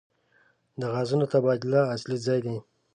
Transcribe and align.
د 0.79 0.81
غازونو 0.93 1.25
تبادله 1.33 1.81
اصلي 1.95 2.17
ځای 2.25 2.39
دی. 2.45 2.57